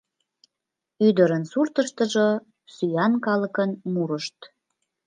Ӱдырын 1.07 1.43
суртыштыжо 1.51 2.27
сӱан 2.73 3.13
калыкын 3.25 3.71
мурышт. 3.93 4.37